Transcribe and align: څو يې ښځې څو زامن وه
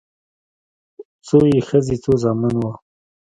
څو 1.25 1.37
يې 1.51 1.59
ښځې 1.67 1.95
څو 2.03 2.11
زامن 2.23 2.53
وه 2.61 2.73